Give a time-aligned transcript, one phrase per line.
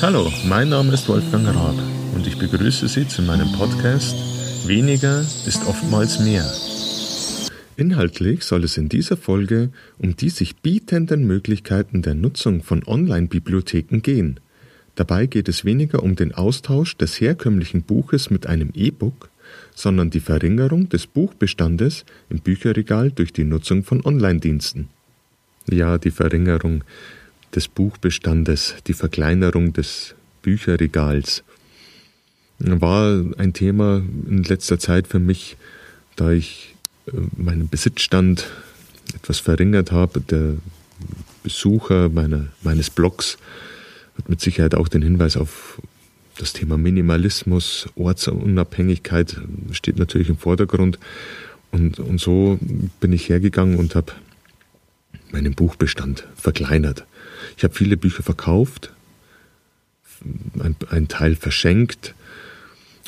[0.00, 1.74] Hallo, mein Name ist Wolfgang Raab
[2.14, 4.14] und ich begrüße Sie zu meinem Podcast
[4.68, 6.48] Weniger ist oftmals mehr.
[7.76, 14.00] Inhaltlich soll es in dieser Folge um die sich bietenden Möglichkeiten der Nutzung von Online-Bibliotheken
[14.00, 14.38] gehen.
[14.94, 19.30] Dabei geht es weniger um den Austausch des herkömmlichen Buches mit einem E-Book,
[19.74, 24.90] sondern die Verringerung des Buchbestandes im Bücherregal durch die Nutzung von Online-Diensten.
[25.68, 26.84] Ja, die Verringerung
[27.54, 31.42] des Buchbestandes, die Verkleinerung des Bücherregals
[32.58, 35.56] war ein Thema in letzter Zeit für mich,
[36.16, 36.74] da ich
[37.06, 38.48] äh, meinen Besitzstand
[39.14, 40.20] etwas verringert habe.
[40.20, 40.54] Der
[41.42, 43.38] Besucher meiner, meines Blogs
[44.16, 45.80] hat mit Sicherheit auch den Hinweis auf
[46.36, 49.40] das Thema Minimalismus, Ortsunabhängigkeit
[49.72, 50.98] steht natürlich im Vordergrund.
[51.72, 52.58] Und, und so
[53.00, 54.12] bin ich hergegangen und habe
[55.32, 57.07] meinen Buchbestand verkleinert.
[57.56, 58.92] Ich habe viele Bücher verkauft,
[60.58, 62.14] ein, ein Teil verschenkt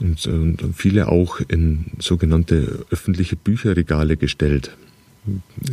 [0.00, 4.76] und, und, viele auch in sogenannte öffentliche Bücherregale gestellt,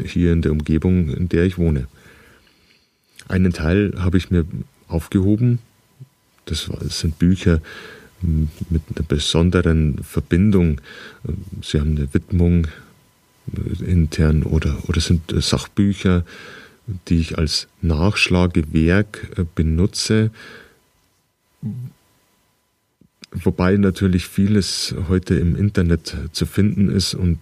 [0.06, 1.88] hier in der Umgebung, in der ich wohne.
[3.28, 4.46] Einen Teil habe ich mir
[4.88, 5.60] aufgehoben,
[6.46, 7.62] das, sind Bücher
[8.22, 10.80] mit einer besonderen Verbindung.
[11.62, 12.68] Sie haben eine Widmung
[13.86, 16.26] intern oder, oder sind Sachbücher,
[17.10, 20.32] die ich als Nachschlagewerk äh, benutze,
[23.32, 27.40] wobei natürlich vieles heute im Internet zu finden ist und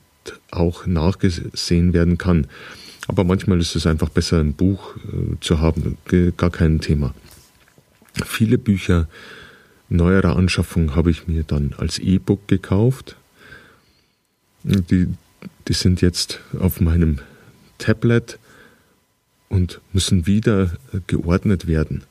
[0.52, 2.48] auch nachgesehen werden kann.
[3.08, 5.98] Aber manchmal ist es einfach besser, ein Buch äh, zu haben,
[6.38, 7.14] gar kein Thema.
[8.26, 9.08] Viele Bücher
[9.90, 13.16] neuerer Anschaffung habe ich mir dann als E-Book gekauft.
[14.64, 15.08] Die,
[15.68, 17.20] die sind jetzt auf meinem
[17.78, 18.40] Tablet
[19.54, 22.04] und müssen wieder äh, geordnet werden.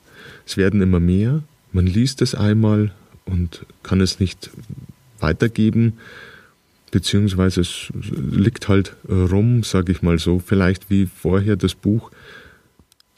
[0.45, 2.91] Es werden immer mehr, man liest es einmal
[3.25, 4.49] und kann es nicht
[5.19, 5.93] weitergeben,
[6.91, 12.11] beziehungsweise es liegt halt rum, sage ich mal so, vielleicht wie vorher das Buch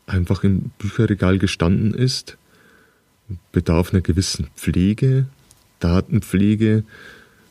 [0.08, 2.38] einfach im Bücherregal gestanden ist,
[3.52, 5.26] bedarf einer gewissen Pflege,
[5.80, 6.84] Datenpflege.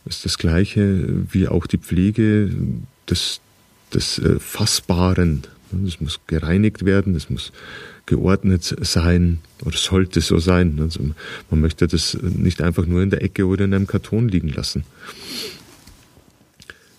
[0.06, 2.50] Ist das gleiche wie auch die Pflege
[3.08, 3.40] des,
[3.92, 5.42] des äh, Fassbaren,
[5.86, 7.52] es muss gereinigt werden, es muss
[8.06, 10.78] geordnet sein oder sollte so sein.
[10.80, 11.00] Also
[11.50, 14.84] man möchte das nicht einfach nur in der Ecke oder in einem Karton liegen lassen.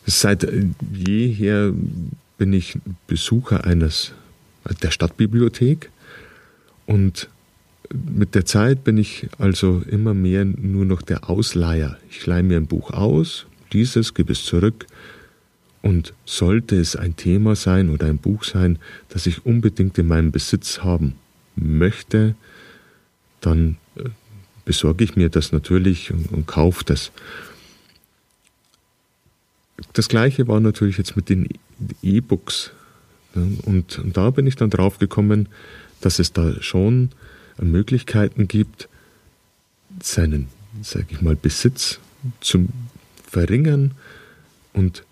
[0.05, 0.47] Seit
[0.93, 1.73] jeher
[2.37, 2.77] bin ich
[3.07, 4.11] Besucher eines
[4.81, 5.89] der Stadtbibliothek
[6.85, 7.29] und
[7.93, 11.97] mit der Zeit bin ich also immer mehr nur noch der Ausleiher.
[12.09, 14.87] Ich leihe mir ein Buch aus, lese es, gebe es zurück
[15.85, 18.79] und sollte es ein Thema sein oder ein Buch sein,
[19.09, 21.13] das ich unbedingt in meinem Besitz haben
[21.55, 22.33] möchte,
[23.39, 24.09] dann äh,
[24.65, 27.11] besorge ich mir das natürlich und, und kaufe das.
[29.93, 31.49] Das gleiche war natürlich jetzt mit den
[32.01, 32.71] E-Books.
[33.35, 35.49] Und, und da bin ich dann drauf gekommen,
[36.01, 37.11] dass es da schon
[37.61, 38.89] Möglichkeiten gibt,
[40.01, 40.47] seinen,
[40.81, 41.99] sage ich mal, Besitz
[42.41, 42.69] zu
[43.29, 43.91] verringern
[44.73, 45.03] und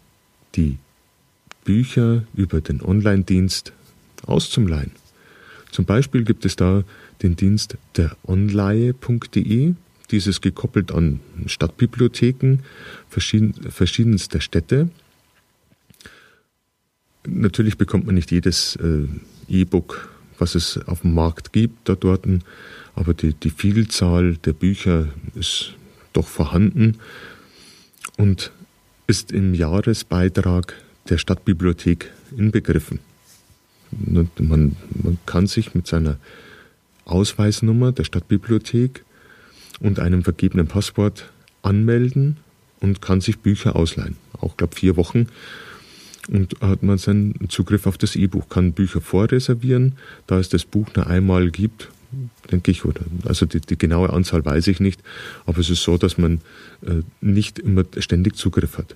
[0.55, 0.77] die
[1.63, 3.73] Bücher über den Online-Dienst
[4.25, 4.91] auszumleihen.
[5.71, 6.83] Zum Beispiel gibt es da
[7.21, 9.73] den Dienst der onleihe.de,
[10.11, 12.59] dieses gekoppelt an Stadtbibliotheken
[13.09, 14.89] verschieden, verschiedenster Städte.
[17.25, 19.07] Natürlich bekommt man nicht jedes äh,
[19.47, 22.27] E-Book, was es auf dem Markt gibt, da dort,
[22.95, 25.73] aber die, die Vielzahl der Bücher ist
[26.11, 26.97] doch vorhanden.
[28.17, 28.51] Und
[29.07, 30.75] ist im Jahresbeitrag
[31.09, 32.99] der Stadtbibliothek inbegriffen.
[33.91, 36.17] Man, man kann sich mit seiner
[37.05, 39.03] Ausweisnummer der Stadtbibliothek
[39.79, 41.29] und einem vergebenen Passwort
[41.61, 42.37] anmelden
[42.79, 44.17] und kann sich Bücher ausleihen.
[44.39, 45.27] Auch, glaube vier Wochen.
[46.29, 49.97] Und hat man seinen Zugriff auf das E-Buch, kann Bücher vorreservieren.
[50.25, 51.89] Da es das Buch nur einmal gibt,
[52.51, 55.01] denke ich, oder also die, die, genaue Anzahl weiß ich nicht,
[55.45, 56.41] aber es ist so, dass man
[56.85, 58.95] äh, nicht immer ständig Zugriff hat.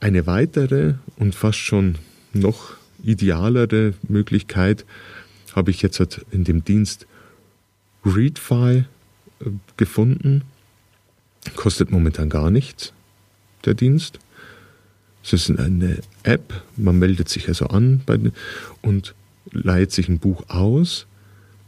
[0.00, 1.96] Eine weitere und fast schon
[2.32, 4.84] noch idealere Möglichkeit
[5.54, 7.06] habe ich jetzt halt in dem Dienst
[8.04, 8.84] Readfy
[9.40, 9.44] äh,
[9.76, 10.42] gefunden.
[11.56, 12.92] Kostet momentan gar nichts,
[13.64, 14.18] der Dienst.
[15.22, 18.02] Es ist eine App, man meldet sich also an
[18.80, 19.14] und
[19.52, 21.06] leiht sich ein Buch aus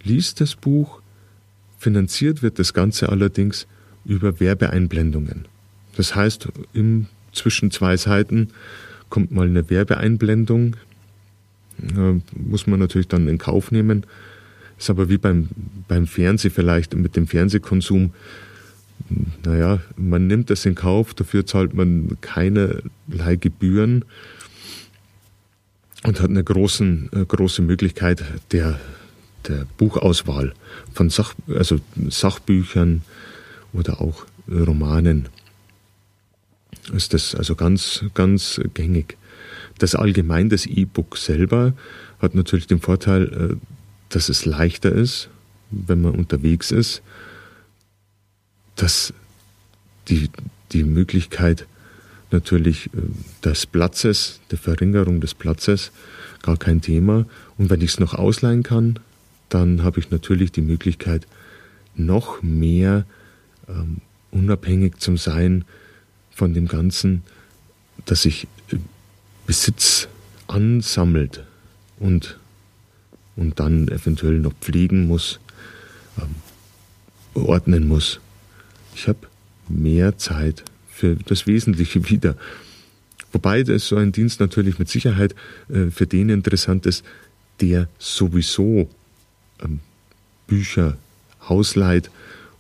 [0.04, 1.00] liest das Buch,
[1.78, 3.66] finanziert wird das Ganze allerdings
[4.04, 5.46] über Werbeeinblendungen.
[5.96, 8.48] Das heißt, im, zwischen zwei Seiten
[9.08, 10.76] kommt mal eine Werbeeinblendung,
[11.96, 14.04] äh, muss man natürlich dann in Kauf nehmen.
[14.78, 15.48] Ist aber wie beim,
[15.88, 18.12] beim Fernsehen vielleicht mit dem Fernsehkonsum.
[19.44, 24.04] Naja, man nimmt das in Kauf, dafür zahlt man keinerlei Gebühren
[26.04, 28.80] und hat eine großen, äh, große Möglichkeit der,
[29.48, 30.54] der Buchauswahl
[30.92, 33.02] von Sach, also Sachbüchern
[33.72, 35.28] oder auch Romanen.
[36.92, 39.16] Ist das also ganz, ganz gängig.
[39.78, 41.74] Das allgemein, das E-Book selber
[42.20, 43.22] hat natürlich den Vorteil,
[43.52, 43.56] äh,
[44.08, 45.28] dass es leichter ist,
[45.70, 47.02] wenn man unterwegs ist,
[48.76, 49.12] dass
[50.08, 50.30] die,
[50.72, 51.66] die Möglichkeit
[52.30, 53.00] natürlich äh,
[53.44, 55.92] des Platzes, der Verringerung des Platzes,
[56.42, 57.26] gar kein Thema.
[57.58, 58.98] Und wenn ich es noch ausleihen kann,
[59.52, 61.26] dann habe ich natürlich die Möglichkeit,
[61.94, 63.04] noch mehr
[63.68, 63.98] ähm,
[64.30, 65.64] unabhängig zu sein
[66.30, 67.22] von dem Ganzen,
[68.06, 68.76] dass sich äh,
[69.46, 70.08] Besitz
[70.48, 71.44] ansammelt
[71.98, 72.38] und,
[73.36, 75.38] und dann eventuell noch pflegen muss,
[76.18, 76.34] ähm,
[77.34, 78.20] ordnen muss.
[78.94, 79.28] Ich habe
[79.68, 82.36] mehr Zeit für das Wesentliche wieder.
[83.32, 85.34] Wobei das so ein Dienst natürlich mit Sicherheit
[85.68, 87.04] äh, für den interessant ist,
[87.60, 88.88] der sowieso
[89.62, 89.80] ähm,
[90.46, 90.96] Bücher
[91.40, 92.10] ausleiht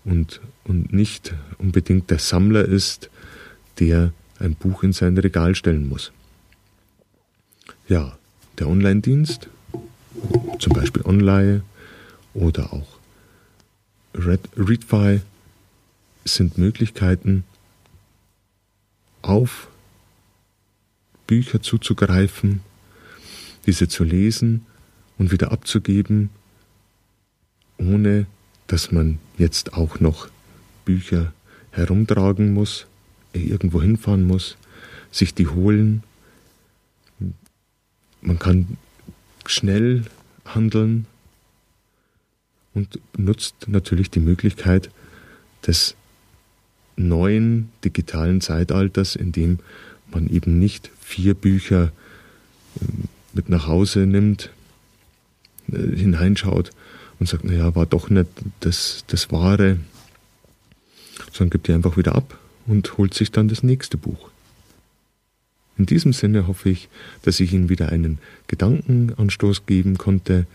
[0.04, 3.10] und, und nicht unbedingt der Sammler ist,
[3.78, 6.12] der ein Buch in sein Regal stellen muss.
[7.88, 8.16] Ja,
[8.58, 9.48] der Online-Dienst,
[10.58, 11.62] zum Beispiel Online
[12.34, 12.98] oder auch
[14.14, 15.20] Red, Readfy,
[16.24, 17.44] sind Möglichkeiten,
[19.22, 19.68] auf
[21.26, 22.60] Bücher zuzugreifen,
[23.66, 24.66] diese zu lesen
[25.18, 26.30] und wieder abzugeben,
[27.78, 28.26] ohne
[28.66, 30.28] dass man jetzt auch noch
[30.84, 31.32] Bücher
[31.72, 32.86] herumtragen muss,
[33.32, 34.56] irgendwo hinfahren muss,
[35.10, 36.02] sich die holen.
[38.20, 38.78] Man kann
[39.46, 40.04] schnell
[40.44, 41.06] handeln
[42.74, 44.90] und nutzt natürlich die Möglichkeit
[45.66, 45.94] des
[46.96, 49.58] neuen digitalen Zeitalters, in dem
[50.10, 51.92] man eben nicht vier Bücher
[52.80, 54.50] ähm, mit nach Hause nimmt,
[55.70, 56.70] äh, hineinschaut
[57.22, 58.28] und sagt, naja, war doch nicht
[58.58, 59.78] das, das Wahre,
[61.30, 62.36] sondern gibt die einfach wieder ab
[62.66, 64.30] und holt sich dann das nächste Buch.
[65.78, 66.88] In diesem Sinne hoffe ich,
[67.22, 70.48] dass ich Ihnen wieder einen Gedankenanstoß geben konnte.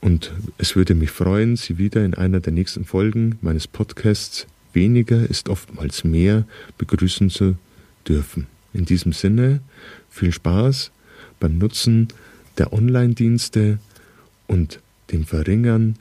[0.00, 5.28] Und es würde mich freuen, Sie wieder in einer der nächsten Folgen meines Podcasts Weniger
[5.28, 6.46] ist oftmals mehr
[6.78, 7.56] begrüßen zu
[8.08, 8.46] dürfen.
[8.72, 9.60] In diesem Sinne
[10.08, 10.92] viel Spaß
[11.40, 12.08] beim Nutzen
[12.58, 13.80] der Online-Dienste
[14.46, 14.78] und
[15.12, 15.96] dem Verringern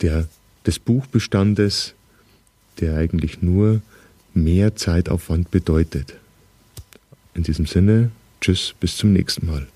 [0.00, 0.28] der,
[0.66, 1.94] des Buchbestandes,
[2.80, 3.82] der eigentlich nur
[4.34, 6.14] mehr Zeitaufwand bedeutet.
[7.34, 8.10] In diesem Sinne,
[8.40, 9.66] tschüss, bis zum nächsten Mal.